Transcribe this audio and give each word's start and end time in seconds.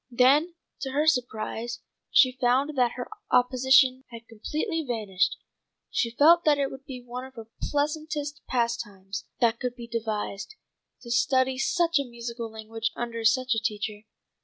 Then 0.09 0.55
to 0.79 0.93
her 0.93 1.05
surprise 1.05 1.81
she 2.09 2.31
found 2.41 2.75
that 2.75 2.93
her 2.93 3.07
opposition 3.29 4.03
had 4.09 4.27
completely 4.27 4.83
vanished. 4.83 5.37
She 5.91 6.09
felt 6.09 6.43
that 6.43 6.57
it 6.57 6.71
would 6.71 6.85
be 6.85 7.03
one 7.05 7.23
of 7.23 7.35
the 7.35 7.45
pleasantest 7.69 8.41
pastimes 8.47 9.25
that 9.41 9.59
could 9.59 9.75
be 9.75 9.85
devised, 9.87 10.55
to 11.03 11.11
study 11.11 11.59
such 11.59 11.99
a 11.99 12.03
musical 12.03 12.49
language 12.49 12.89
under 12.95 13.23
such 13.23 13.53
a 13.53 13.59
teacher. 13.61 14.05